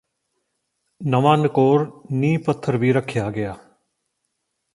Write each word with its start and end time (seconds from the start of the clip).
ਨਵਾਂ 1.01 1.37
ਨਿਕੋਰ 1.37 2.01
ਨੀਂਹ 2.11 2.39
ਪੱਥਰ 2.39 2.77
ਵੀ 2.77 2.91
ਰੱਖਿਆ 2.93 3.29
ਗਿਆ 3.31 3.55